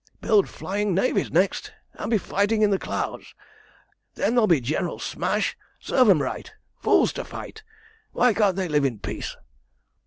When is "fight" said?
7.23-7.61